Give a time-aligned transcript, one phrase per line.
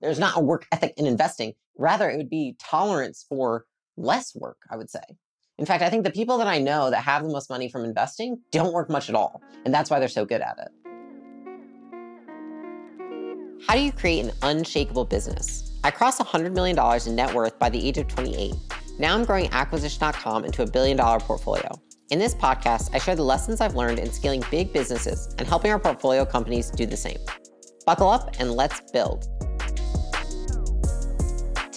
[0.00, 1.54] there's not a work ethic in investing.
[1.76, 5.00] Rather, it would be tolerance for less work, I would say.
[5.58, 7.84] In fact, I think the people that I know that have the most money from
[7.84, 9.42] investing don't work much at all.
[9.64, 10.68] And that's why they're so good at it.
[13.66, 15.76] How do you create an unshakable business?
[15.82, 18.54] I crossed $100 million in net worth by the age of 28.
[19.00, 21.70] Now I'm growing acquisition.com into a billion dollar portfolio.
[22.10, 25.72] In this podcast, I share the lessons I've learned in scaling big businesses and helping
[25.72, 27.18] our portfolio companies do the same.
[27.84, 29.28] Buckle up and let's build.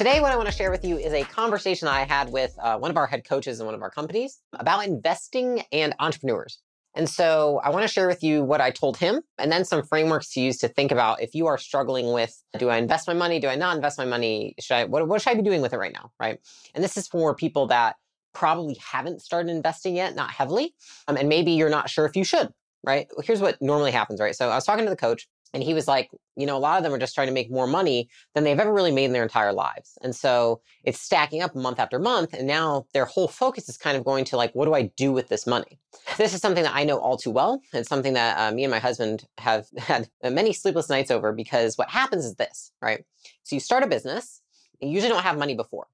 [0.00, 2.78] Today, what I want to share with you is a conversation I had with uh,
[2.78, 6.58] one of our head coaches in one of our companies about investing and entrepreneurs.
[6.94, 9.82] And so I want to share with you what I told him and then some
[9.82, 13.12] frameworks to use to think about if you are struggling with do I invest my
[13.12, 13.40] money?
[13.40, 14.54] Do I not invest my money?
[14.58, 16.12] Should I, what, what should I be doing with it right now?
[16.18, 16.38] Right.
[16.74, 17.96] And this is for people that
[18.32, 20.74] probably haven't started investing yet, not heavily.
[21.08, 22.48] Um, and maybe you're not sure if you should.
[22.82, 23.06] Right.
[23.22, 24.18] Here's what normally happens.
[24.18, 24.34] Right.
[24.34, 26.78] So I was talking to the coach and he was like, you know, a lot
[26.78, 29.12] of them are just trying to make more money than they've ever really made in
[29.12, 29.98] their entire lives.
[30.02, 32.32] And so it's stacking up month after month.
[32.34, 35.12] And now their whole focus is kind of going to like, what do I do
[35.12, 35.78] with this money?
[36.18, 37.60] This is something that I know all too well.
[37.72, 41.76] It's something that uh, me and my husband have had many sleepless nights over because
[41.76, 43.04] what happens is this, right?
[43.42, 44.40] So you start a business,
[44.80, 45.88] you usually don't have money before.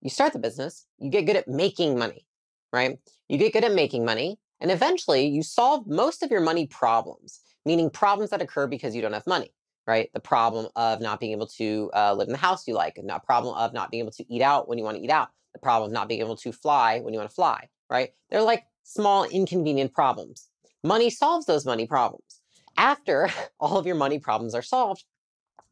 [0.00, 2.26] You start the business, you get good at making money,
[2.72, 2.98] right?
[3.28, 4.38] You get good at making money.
[4.62, 9.02] And eventually you solve most of your money problems meaning problems that occur because you
[9.02, 9.52] don't have money,
[9.86, 10.10] right?
[10.14, 13.20] The problem of not being able to uh, live in the house you like, the
[13.24, 15.60] problem of not being able to eat out when you want to eat out, the
[15.60, 18.10] problem of not being able to fly when you want to fly, right?
[18.30, 20.48] They're like small inconvenient problems.
[20.84, 22.40] Money solves those money problems.
[22.76, 23.28] After
[23.60, 25.04] all of your money problems are solved,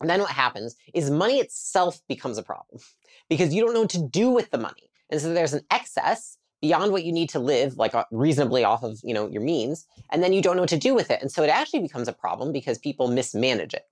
[0.01, 2.81] and then what happens is money itself becomes a problem
[3.29, 4.91] because you don't know what to do with the money.
[5.11, 8.83] And so there's an excess beyond what you need to live like uh, reasonably off
[8.83, 11.21] of you know your means and then you don't know what to do with it
[11.23, 13.87] and so it actually becomes a problem because people mismanage it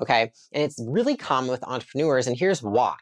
[0.00, 0.32] okay?
[0.52, 2.96] And it's really common with entrepreneurs and here's why.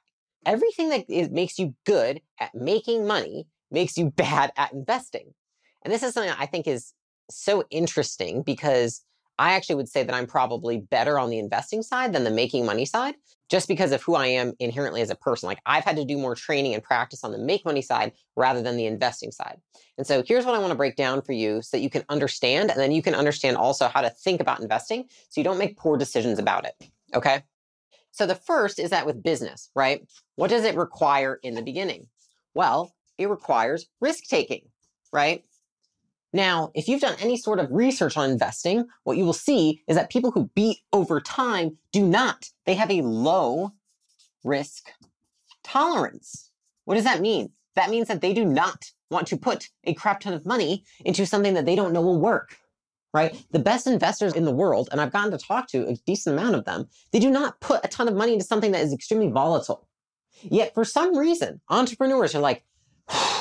[0.44, 5.34] Everything that is, makes you good at making money makes you bad at investing.
[5.82, 6.92] And this is something i think is
[7.30, 9.02] so interesting because
[9.38, 12.64] I actually would say that I'm probably better on the investing side than the making
[12.64, 13.14] money side,
[13.50, 15.46] just because of who I am inherently as a person.
[15.46, 18.62] Like I've had to do more training and practice on the make money side rather
[18.62, 19.60] than the investing side.
[19.98, 22.04] And so here's what I want to break down for you so that you can
[22.08, 25.58] understand, and then you can understand also how to think about investing so you don't
[25.58, 26.90] make poor decisions about it.
[27.14, 27.42] Okay.
[28.12, 30.06] So the first is that with business, right?
[30.36, 32.08] What does it require in the beginning?
[32.54, 34.62] Well, it requires risk taking,
[35.12, 35.44] right?
[36.36, 39.96] Now, if you've done any sort of research on investing, what you will see is
[39.96, 42.50] that people who beat over time do not.
[42.66, 43.72] They have a low
[44.44, 44.90] risk
[45.64, 46.50] tolerance.
[46.84, 47.52] What does that mean?
[47.74, 51.24] That means that they do not want to put a crap ton of money into
[51.24, 52.58] something that they don't know will work.
[53.14, 53.42] Right?
[53.52, 56.54] The best investors in the world, and I've gotten to talk to a decent amount
[56.54, 59.28] of them, they do not put a ton of money into something that is extremely
[59.28, 59.88] volatile.
[60.42, 62.62] Yet for some reason, entrepreneurs are like,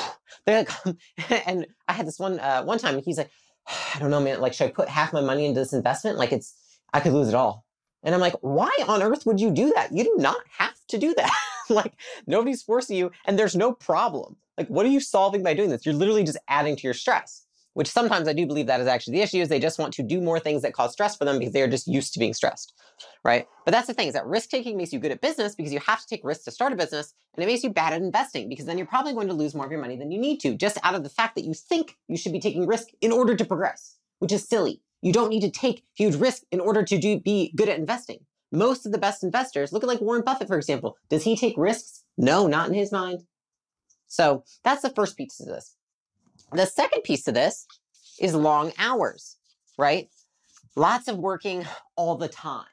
[0.46, 0.96] they're like,
[1.46, 3.00] and I had this one uh, one time.
[3.02, 3.30] He's like,
[3.94, 4.40] I don't know, man.
[4.40, 6.18] Like, should I put half my money into this investment?
[6.18, 6.54] Like, it's
[6.92, 7.64] I could lose it all.
[8.02, 9.92] And I'm like, why on earth would you do that?
[9.92, 11.32] You do not have to do that.
[11.68, 11.94] like,
[12.26, 14.36] nobody's forcing you, and there's no problem.
[14.56, 15.84] Like, what are you solving by doing this?
[15.84, 17.45] You're literally just adding to your stress
[17.76, 20.02] which sometimes I do believe that is actually the issue is they just want to
[20.02, 22.72] do more things that cause stress for them because they're just used to being stressed,
[23.22, 23.46] right?
[23.66, 25.80] But that's the thing is that risk taking makes you good at business because you
[25.80, 28.48] have to take risks to start a business and it makes you bad at investing
[28.48, 30.54] because then you're probably going to lose more of your money than you need to
[30.54, 33.36] just out of the fact that you think you should be taking risk in order
[33.36, 34.80] to progress, which is silly.
[35.02, 38.20] You don't need to take huge risk in order to do, be good at investing.
[38.52, 40.96] Most of the best investors, look at like Warren Buffett, for example.
[41.10, 42.04] Does he take risks?
[42.16, 43.24] No, not in his mind.
[44.06, 45.75] So that's the first piece of this.
[46.56, 47.66] The second piece of this
[48.18, 49.36] is long hours,
[49.76, 50.08] right?
[50.74, 52.64] Lots of working all the time.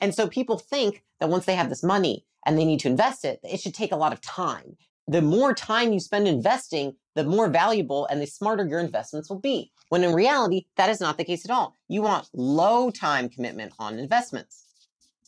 [0.00, 3.26] And so people think that once they have this money and they need to invest
[3.26, 4.78] it, it should take a lot of time.
[5.08, 9.40] The more time you spend investing, the more valuable and the smarter your investments will
[9.40, 9.72] be.
[9.90, 11.74] When in reality, that is not the case at all.
[11.86, 14.64] You want low time commitment on investments,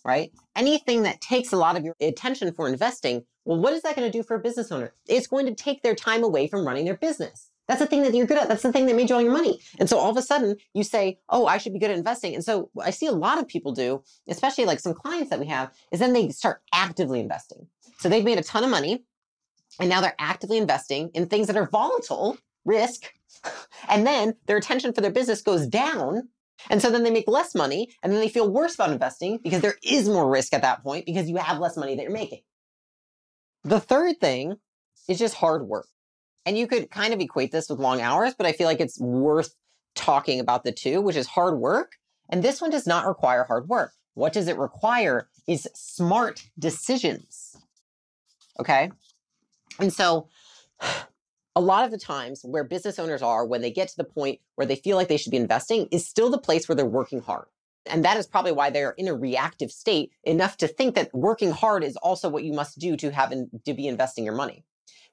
[0.07, 0.33] right?
[0.57, 4.11] Anything that takes a lot of your attention for investing, well, what is that going
[4.11, 4.95] to do for a business owner?
[5.07, 7.50] It's going to take their time away from running their business.
[7.71, 8.49] That's the thing that you're good at.
[8.49, 9.61] That's the thing that made you all your money.
[9.79, 12.35] And so all of a sudden you say, oh, I should be good at investing.
[12.35, 15.47] And so I see a lot of people do, especially like some clients that we
[15.47, 17.69] have, is then they start actively investing.
[18.01, 19.05] So they've made a ton of money
[19.79, 23.13] and now they're actively investing in things that are volatile, risk.
[23.89, 26.29] And then their attention for their business goes down.
[26.71, 29.63] And so then they make less money and then they feel worse about investing because
[29.63, 32.41] there is more risk at that point because you have less money that you're making.
[33.63, 34.57] The third thing
[35.09, 35.87] is just hard work.
[36.47, 38.99] And you could kind of equate this with long hours, but I feel like it's
[38.99, 39.55] worth
[39.95, 41.93] talking about the two, which is hard work.
[42.31, 43.93] And this one does not require hard work.
[44.15, 47.57] What does it require is smart decisions.
[48.59, 48.91] Okay.
[49.79, 50.29] And so,
[51.57, 54.39] a lot of the times where business owners are when they get to the point
[54.55, 57.21] where they feel like they should be investing is still the place where they're working
[57.21, 57.47] hard.
[57.87, 61.51] And that is probably why they're in a reactive state enough to think that working
[61.51, 64.65] hard is also what you must do to have in, to be investing your money.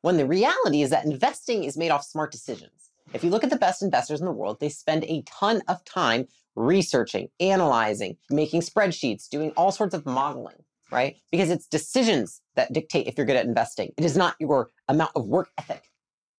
[0.07, 2.91] When the reality is that investing is made off smart decisions.
[3.13, 5.83] If you look at the best investors in the world, they spend a ton of
[5.83, 10.63] time researching, analyzing, making spreadsheets, doing all sorts of modeling,
[10.93, 11.17] right?
[11.29, 13.91] Because it's decisions that dictate if you're good at investing.
[13.97, 15.91] It is not your amount of work ethic.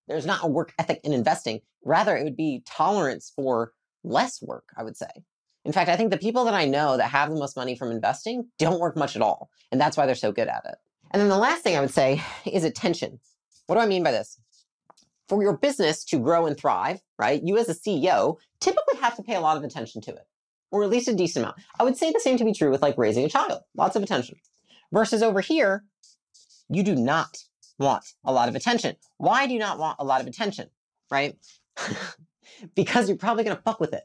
[0.07, 1.59] There's not a work ethic in investing.
[1.85, 3.73] Rather, it would be tolerance for
[4.03, 5.11] less work, I would say.
[5.63, 7.91] In fact, I think the people that I know that have the most money from
[7.91, 9.51] investing don't work much at all.
[9.71, 10.77] And that's why they're so good at it.
[11.11, 13.19] And then the last thing I would say is attention.
[13.69, 14.39] What do I mean by this?
[15.27, 19.21] For your business to grow and thrive, right, you as a CEO typically have to
[19.21, 20.25] pay a lot of attention to it,
[20.71, 21.59] or at least a decent amount.
[21.79, 24.01] I would say the same to be true with like raising a child, lots of
[24.01, 24.37] attention.
[24.91, 25.83] Versus over here,
[26.67, 27.37] you do not
[27.77, 28.95] want a lot of attention.
[29.17, 30.71] Why do you not want a lot of attention,
[31.11, 31.37] right?
[32.75, 34.01] because you're probably going to fuck with it.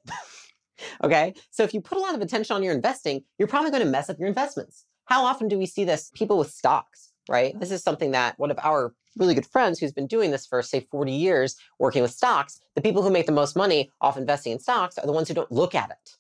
[1.03, 1.33] okay?
[1.51, 3.89] So if you put a lot of attention on your investing, you're probably going to
[3.89, 4.85] mess up your investments.
[5.07, 6.11] How often do we see this?
[6.15, 7.59] People with stocks, right?
[7.59, 10.63] This is something that one of our really good friends who's been doing this for,
[10.63, 14.53] say, 40 years, working with stocks, the people who make the most money off investing
[14.53, 16.17] in stocks are the ones who don't look at it,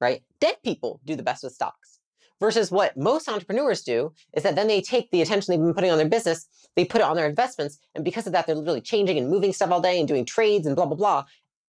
[0.00, 0.22] right?
[0.40, 1.98] Dead people do the best with stocks.
[2.38, 5.90] Versus what most entrepreneurs do is that then they take the attention they've been putting
[5.90, 8.82] on their business, they put it on their investments, and because of that, they're literally
[8.82, 11.24] changing and moving stuff all day and doing trades and blah, blah, blah.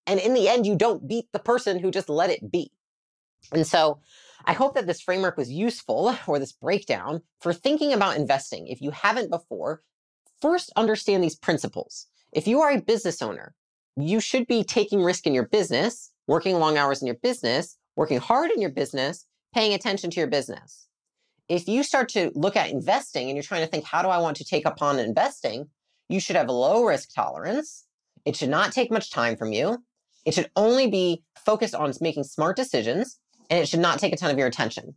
[0.05, 2.71] And in the end, you don't beat the person who just let it be.
[3.53, 3.99] And so
[4.45, 8.67] I hope that this framework was useful or this breakdown for thinking about investing.
[8.67, 9.81] If you haven't before,
[10.41, 12.07] first understand these principles.
[12.31, 13.53] If you are a business owner,
[13.95, 18.19] you should be taking risk in your business, working long hours in your business, working
[18.19, 20.87] hard in your business, paying attention to your business.
[21.49, 24.19] If you start to look at investing and you're trying to think, how do I
[24.19, 25.69] want to take upon investing?
[26.09, 27.85] You should have a low risk tolerance.
[28.25, 29.83] It should not take much time from you.
[30.25, 33.17] It should only be focused on making smart decisions
[33.49, 34.95] and it should not take a ton of your attention.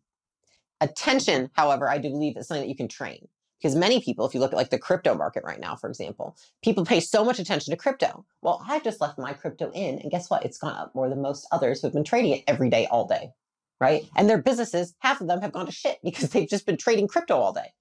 [0.81, 3.29] Attention, however, I do believe is something that you can train.
[3.61, 6.35] Because many people, if you look at like the crypto market right now, for example,
[6.64, 8.25] people pay so much attention to crypto.
[8.41, 10.47] Well, I've just left my crypto in, and guess what?
[10.47, 13.06] It's gone up more than most others who have been trading it every day, all
[13.06, 13.32] day,
[13.79, 14.08] right?
[14.17, 17.06] And their businesses, half of them have gone to shit because they've just been trading
[17.06, 17.73] crypto all day.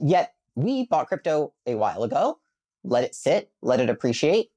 [0.00, 2.38] Yet we bought crypto a while ago,
[2.82, 4.50] let it sit, let it appreciate,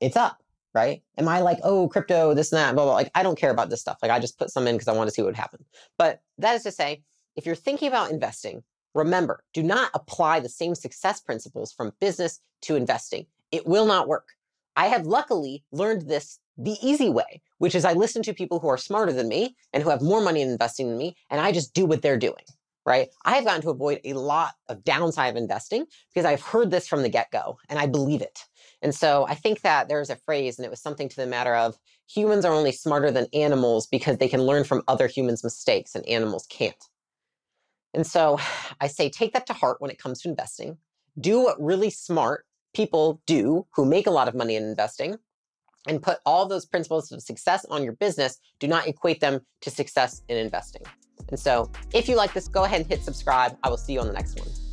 [0.00, 0.42] it's up,
[0.76, 1.02] right?
[1.18, 2.94] Am I like, oh, crypto, this and that, blah, blah.
[2.94, 3.98] Like, I don't care about this stuff.
[4.00, 5.64] Like, I just put some in because I want to see what would happen.
[5.98, 7.02] But that is to say,
[7.34, 8.62] if you're thinking about investing,
[8.96, 13.26] Remember, do not apply the same success principles from business to investing.
[13.52, 14.28] It will not work.
[14.74, 18.68] I have luckily learned this the easy way, which is I listen to people who
[18.68, 21.52] are smarter than me and who have more money in investing than me, and I
[21.52, 22.44] just do what they're doing,
[22.86, 23.08] right?
[23.26, 25.84] I have gotten to avoid a lot of downside of investing
[26.14, 28.46] because I've heard this from the get go and I believe it.
[28.82, 31.54] And so I think that there's a phrase, and it was something to the matter
[31.54, 31.76] of
[32.08, 36.06] humans are only smarter than animals because they can learn from other humans' mistakes and
[36.08, 36.84] animals can't.
[37.94, 38.38] And so
[38.80, 40.78] I say take that to heart when it comes to investing.
[41.18, 42.44] Do what really smart
[42.74, 45.16] people do who make a lot of money in investing
[45.88, 48.38] and put all those principles of success on your business.
[48.58, 50.82] Do not equate them to success in investing.
[51.30, 53.56] And so if you like this, go ahead and hit subscribe.
[53.62, 54.65] I will see you on the next one.